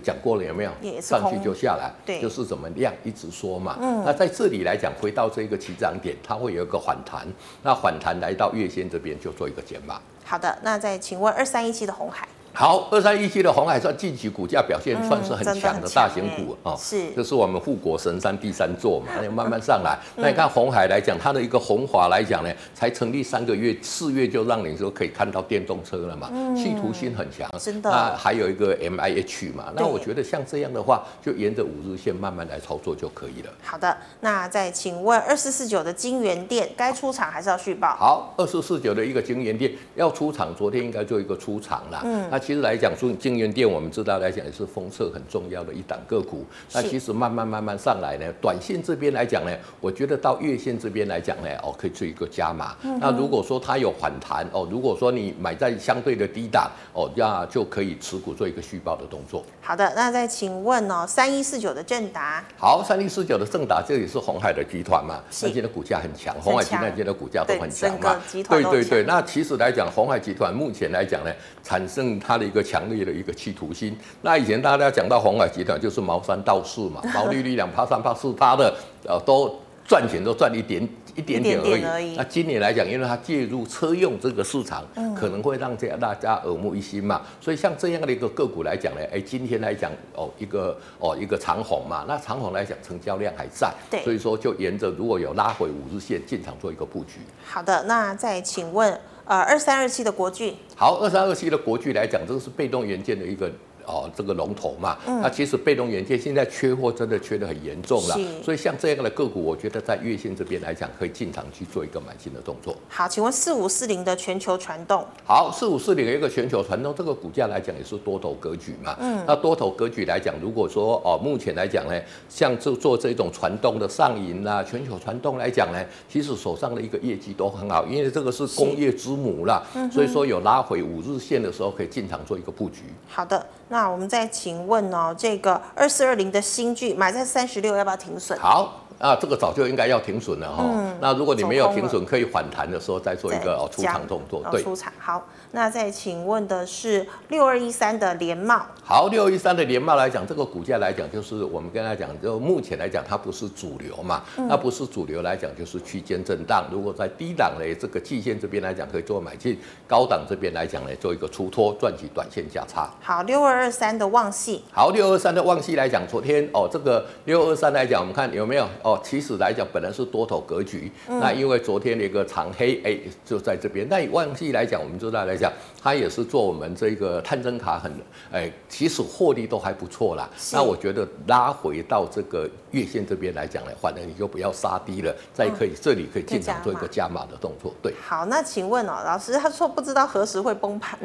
[0.00, 1.00] 讲过了有没有？
[1.00, 3.76] 上去就下来，对，就是怎么样一直说嘛。
[3.80, 7.26] 嗯，那在这里来讲，回到这个起涨点，它会有一个反弹。
[7.64, 10.00] 那反弹来到月线这边就做一个减码。
[10.24, 12.28] 好的，那再请问二三一七的红海。
[12.58, 19.98] 好，二三一七的红海算近期股价表现算是很强的大型股哦，是，这是我们护国神山第三座嘛， 那慢慢上来。
[20.16, 27.46] 那你看红海来讲，它的一个红华来讲呢，才成立三个月，四月就让你说可以看到电动车了嘛，企图心很强。
[27.60, 27.90] 真的。
[27.90, 33.52] 那还有一个 M I H 嘛，那我觉得像这样的话，就沿着五日线慢慢来操作就可以了。
[33.62, 37.94] 好的，那再请问二四四九的金源店该出场还是要续报？
[37.96, 42.00] 好，二四四九的一个金源店要出场，昨天应该做一个出场了。
[42.02, 43.12] 嗯，那其实来讲说。
[43.16, 46.44] 金源店，我们知道来讲也是封测很重要的一档个股。
[46.72, 52.76] 那其实慢慢慢慢上来呢，短线这边来讲呢，我觉得到月线这边来讲呢，哦，可以做一个加码。
[53.00, 59.44] 那如果说它有反弹哦，如果说你买在相对的低档哦，那就可以持股做一个续报的动作。
[59.60, 62.44] 好的，那再请问哦，三一四九的正达。
[62.56, 65.20] 好，三一四九的正达，这也是红海的集团嘛？
[65.42, 68.20] 那今天的股价很强，红海集团今天的股价都很强嘛？
[68.48, 69.02] 对对对。
[69.04, 71.32] 那其实来讲，红海集团目前来讲呢，
[71.62, 73.96] 产生它的一个强烈的一个企图心。
[74.22, 78.74] 那以前大家讲到红海集团就是毛三到四嘛， 毛利率两趴三趴四趴的，
[79.06, 79.54] 呃，都
[79.86, 81.84] 赚钱都赚一点一点点而已。
[81.84, 87.22] 而已那今年来讲，因为它介入车用这个市场，嗯、可能会让这大家耳目一新嘛。
[87.40, 97.20] 所以像这样的一个个股来讲呢，哎，今天来讲哦，一个哦一个长虹嘛，那长虹来讲成交量还在，对，所以说就沿着如果有拉回五日线进场做一个布局。
[97.46, 98.98] 好的，那再请问。
[99.26, 103.50] 呃，二三二七的国巨，好，二三二七的国巨来讲，这个是被动元件的一个。
[103.86, 112.76] 哦，这个龙头嘛，嗯、那其实被动元件现在缺货真的缺得很严重了，所以像这样的个股，我觉得在月线这边来讲，可以进场去做一个买进的动作。
[112.88, 125.78] 好，请问四五四零的全球传动，好，四五四零的一个全球传动，这个股价来讲也是多头格局嘛，嗯，那多头格局来讲，如果说哦，目前来讲呢，像做做这种传动的上银啦，全球传动来讲呢，
[126.08, 132.82] 其实手上的一个业绩都很好，因为这个是工业之母啦，嗯、所以说有拉回五日线的时候，可以进场做一个布局。
[133.08, 133.46] 好的。
[133.68, 138.38] 那那我们再请问哦，这个二四二零的新剧买在三十六，要不要停损？
[138.38, 138.85] 好。
[138.98, 140.64] 啊，这个早就应该要停损了哈。
[140.66, 144.42] 嗯、那如果你没有停损，可以反弹的时候再做一个哦出场动作。
[144.50, 145.26] 对，出场好。
[145.52, 148.66] 那再请问的是六二一三的联茂。
[148.82, 154.22] 好，六二一三的联茂来讲，这个股价来讲，就是我们跟他讲，就目前来讲，它不是主流嘛。
[154.36, 156.66] 嗯、那不是主流来讲，就是区间震荡。
[156.70, 159.54] 如果在低档的这个季线这边来讲，可以做买进；
[159.86, 162.90] 高档这边来讲呢，做一个出脱，赚取短线价差。
[163.00, 164.64] 好，六二二三的旺系。
[164.72, 168.66] 好，六二三的旺系来讲，昨天哦，这个六二三来讲，我们看有没有？
[168.86, 173.84] 哦，其实来讲本来是多头格局，嗯、那因为昨天的一个长黑，哎，就在这边。
[173.90, 177.92] 那以旺矽来讲，我们知道来讲，它也是做我们这个探针卡很，
[178.30, 180.30] 哎，其实获利都还不错啦。
[180.52, 187.74] 那我觉得拉回到这个月线这边来讲呢，反正你就不要杀低了，再可以、嗯、这里可以进场做一个加码的动作。
[187.82, 190.96] 对，好，那请问哦，老师他说不知道何时会崩盘。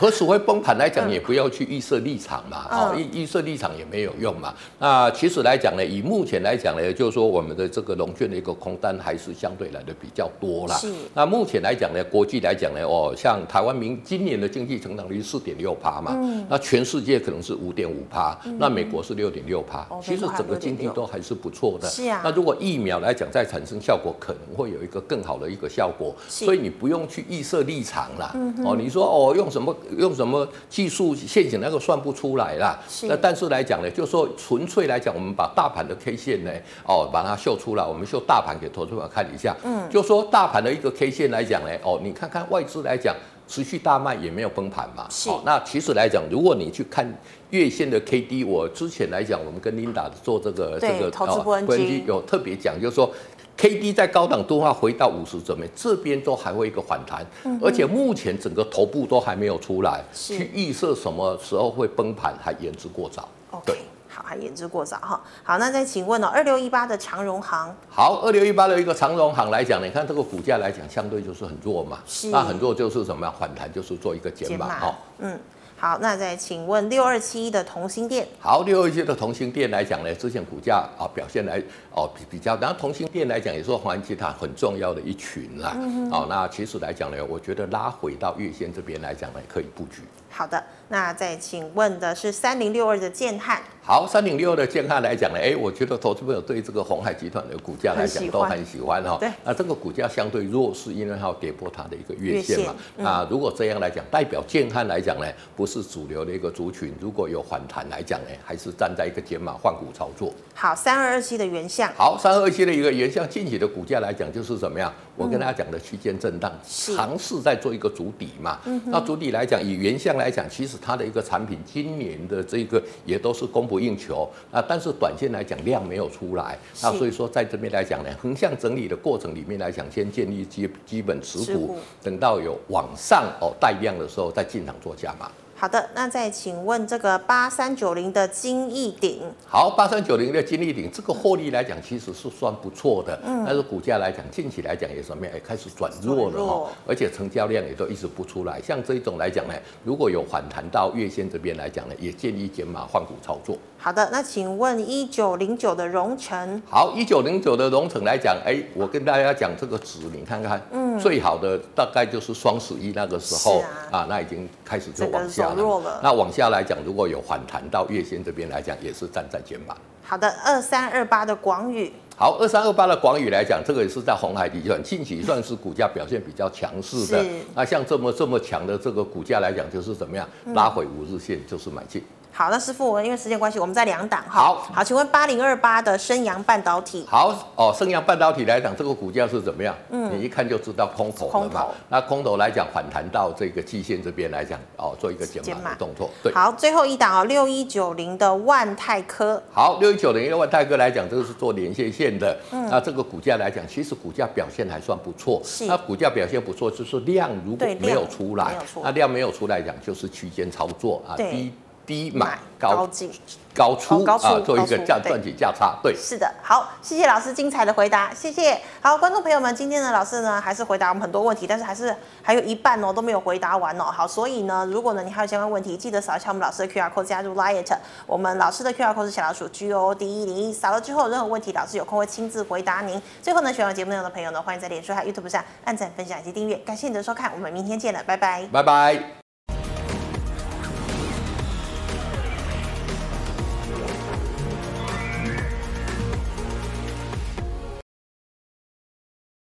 [0.00, 4.54] 何时会崩盘来讲，也不要去预设立场嘛，哦，预预设立场也没有用嘛。
[4.78, 10.76] 那其实来讲呢，以目前来讲呢，就是说我们的这个龙券的一个空单还是相对来的比较多啦。
[10.76, 10.92] 是。
[11.14, 16.46] 那目前来讲呢，国际来讲呢，哦，像台湾明今年的经济成长率四点六趴嘛，嗯。
[16.48, 21.88] 那全世界可能是五点五趴，那美国是六点六趴，其实整个经济都还是不错的。
[21.88, 22.20] 是啊。
[22.22, 26.14] 那如果疫苗来讲再产生效果，可能会有一个更好的一个效果。
[26.28, 28.30] 所以你不用去预设立场啦。
[28.36, 28.54] 嗯。
[28.64, 29.74] 哦，你说哦，用什么？
[29.96, 32.78] 用什么技术陷阱那个算不出来啦。
[32.88, 33.06] 是。
[33.06, 36.50] 那但是来讲呢，就是说纯粹来讲，我们把大盘的 K 线呢，
[36.84, 39.56] 哦，把它秀出来，我们秀大盘给投资者看一下。
[39.64, 39.88] 嗯。
[39.88, 43.14] 就说大盘的一个 K 线来讲呢，哦，你看看外资来讲，
[43.46, 45.06] 持续大卖也没有崩盘嘛。
[45.08, 45.30] 是。
[45.30, 47.06] 哦，那其实来讲，如果你去看
[47.50, 53.10] 月线的 K D，我之前来讲，我们跟 Linda 做这个这个投资分析有特别讲，就是说。
[53.58, 63.28] K D 在高档度化回到五十这边，这边都还会一个反弹，嗯、而且目前整个头部都还没有出来，是去预设什么时候会崩盘还言之过早。
[63.50, 63.66] Okay.
[63.66, 63.78] 对。
[64.10, 65.20] 好，还言之过早哈。
[65.42, 73.34] 好，那再请问哦，二六一八的长荣行，好，二六一八的一个长荣行来讲，你看这个股价来讲，相对就是很弱嘛，是那很弱就是什么呀？
[73.38, 75.38] 反弹就是做一个减码哈，嗯。
[75.80, 78.26] 好，那再请问六二七一的同心店。
[78.40, 81.62] 好，六二七的同心店来讲呢，之前股价啊表现来
[81.94, 85.76] 哦比比较，然后同心店来讲也是华润集团很重要的一群啦。
[85.76, 86.10] 嗯。
[86.10, 90.02] 哦，那其实来讲呢，我觉得拉回到月线这边来讲呢，可以布局。
[90.28, 93.60] 好的，那再请问的是三零六二的建汉。
[93.82, 99.16] 好，三零六二的建汉来讲呢，哎，我觉得投资朋友对这个鸿海集团的股价来讲都很喜欢哈。
[99.18, 99.30] 对。
[99.42, 102.74] 那这个股价相对弱势，因为它要跌破它的一个月线嘛。
[102.98, 105.26] 嗯、那如果这样来讲，代表建汉来讲呢，
[105.56, 106.94] 不是主流的一个族群。
[107.00, 110.34] 如果有反弹来讲呢，还是站在一个减码换股操作。
[110.54, 111.90] 好，三二二七的原相。
[111.94, 114.92] 好，三二二七的一个原相，近期的股价来讲就是怎么样？
[115.16, 118.58] 我跟大家讲的区间震荡，尝试在做一个主底嘛。
[118.66, 124.62] 嗯、那主底来讲，以原相来讲，其实它的一个产品今年的这个也都是供不应求啊。
[124.66, 135.30] 但是短线来讲量没有出来，那所以说在这边来讲呢，横向整理的过程里面来讲，先建立基基本持股，等到有往上哦带量的时候再进场做加码。
[135.60, 153.58] 好的，那再请问这个八三九零的金益鼎，好，八三九零的金益鼎，这个获利来讲其实是算不错的，嗯，但是股价来讲近期来讲也什么样，也开始转弱了哈，而且成交量也都一直不出来，像这一种来讲呢，如果有反弹到月线这边来讲呢，也建议减码换股操作。
[153.80, 165.52] 好的，那请问一九零九的荣成，好，一九零九的荣成来讲，哎，我跟大家讲这个值，你看看，嗯，最好的大概就是双十一那个时候啊，啊，那已经开始就往下。
[165.56, 169.76] 弱了，那往下来讲，如果有反弹到月线这边来讲，也是站在肩膀。
[170.02, 177.24] 好的，二三二八的广宇，好，二三二八的广宇来讲，这个也是在红海集团近期算是股价表现比较强势的。
[177.54, 182.02] 那像这么这么强的这个股价来讲，就是怎么样拉回五日线就是买进。
[182.38, 184.30] 好，那师傅，我因为时间关系，我们在两档哈。
[184.30, 187.04] 好，好，请问八零二八的升阳半导体。
[187.10, 189.74] 好哦，升阳半导体来讲，这个股价是怎么样？
[189.90, 191.40] 嗯，你一看就知道空头了嘛。
[191.40, 191.68] 空头。
[191.88, 196.08] 那空头来讲，反弹到这个季线这边来讲，哦，做一个减码的动作。
[196.22, 196.32] 对。
[196.32, 199.42] 好，最后一档哦，六一九零的万泰科。
[199.52, 202.38] 好，六一九零的万泰科来讲，这个是做连线线的。
[202.52, 202.68] 嗯。
[202.70, 205.42] 那这个股价来讲，其实股价表现还算不错。
[205.42, 205.66] 是。
[205.66, 211.16] 那股价表现不错，就是量如果没有出来，那量没有出来讲，就是区间操作啊。
[211.16, 211.52] 低。
[211.88, 213.10] 低买高进
[213.54, 218.60] 高出啊，做一个价赚取价差，对，是的，好，谢谢老师精彩的回答，谢谢。
[218.80, 223.84] 好，观众朋友们，今天呢，老师呢还是回答我们很多问题，但是还是还有一半哦都没有回答完哦。
[223.84, 227.76] 好，所以呢，如果呢你还有相关问题，记得扫一下我们老师的 QR code 加入 Liet，
[228.06, 233.00] 我们老师的 QR code 是小老鼠 G O D 一零一，扫了之后有任何问题，老师有空会亲自回答您。
[233.20, 236.54] 最后呢，喜欢节目内容的朋友呢，欢迎在脸书和 YouTube 上按赞、分享以及订阅。
[236.58, 239.17] 感谢你的收看，我们明天见了，拜拜，拜拜。